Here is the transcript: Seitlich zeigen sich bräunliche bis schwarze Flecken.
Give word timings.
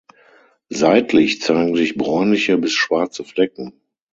Seitlich 0.71 1.43
zeigen 1.43 1.75
sich 1.75 1.95
bräunliche 1.95 2.57
bis 2.57 2.73
schwarze 2.73 3.23
Flecken. 3.23 3.79